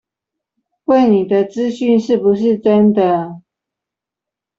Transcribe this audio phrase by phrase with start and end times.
[0.85, 3.43] 餵你的資訊是不是真的